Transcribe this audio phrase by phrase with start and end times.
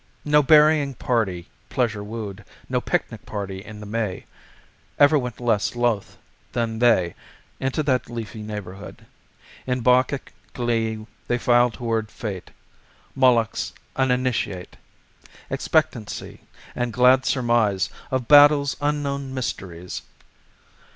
[0.25, 4.25] No berrying party, pleasure wooed, No picnic party in the May,
[4.97, 6.17] Ever went less loth
[6.53, 7.13] than they
[7.59, 9.05] Into that leafy neighborhood.
[9.67, 12.49] In Bacchic glee they file toward Fate,
[13.13, 14.75] Moloch's uninitiate;
[15.51, 16.41] Expectancy,
[16.75, 20.01] and glad surmise Of battle's unknown mysteries.